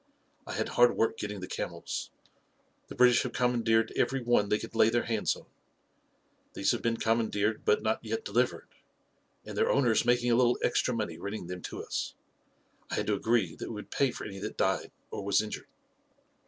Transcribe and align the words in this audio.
I 0.47 0.53
had 0.53 0.69
hard 0.69 0.97
work 0.97 1.15
getting 1.19 1.41
the 1.41 1.47
camels. 1.47 2.09
The 2.87 2.95
British 2.95 3.21
have 3.21 3.33
commandeered 3.33 3.91
every 3.95 4.19
one 4.19 4.49
they 4.49 4.57
could 4.57 4.73
lay 4.73 4.89
their 4.89 5.03
hands 5.03 5.35
on. 5.35 5.45
These 6.55 6.71
have 6.71 6.81
been 6.81 6.97
commandeered 6.97 7.63
but 7.65 7.83
not 7.83 8.03
yet 8.03 8.25
delivered, 8.25 8.67
and 9.45 9.55
their 9.55 9.69
owner 9.69 9.91
is 9.91 10.03
making 10.03 10.31
a 10.31 10.35
little 10.35 10.57
extra 10.63 10.95
money 10.95 11.19
renting 11.19 11.45
them 11.45 11.61
to 11.61 11.83
us. 11.83 12.15
I 12.89 12.95
had 12.95 13.05
to 13.05 13.13
agree 13.13 13.53
that 13.57 13.69
we 13.69 13.75
would 13.75 13.91
pay 13.91 14.09
for 14.09 14.25
any 14.25 14.39
that 14.39 14.57
died 14.57 14.91
or 15.11 15.23
was 15.23 15.39
injured." 15.39 15.67